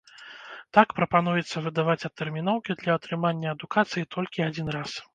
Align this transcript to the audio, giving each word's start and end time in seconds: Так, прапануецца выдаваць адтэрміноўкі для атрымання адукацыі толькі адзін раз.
Так, 0.77 0.95
прапануецца 0.99 1.63
выдаваць 1.67 2.07
адтэрміноўкі 2.11 2.71
для 2.83 2.99
атрымання 3.03 3.47
адукацыі 3.57 4.09
толькі 4.19 4.47
адзін 4.51 4.67
раз. 4.79 4.91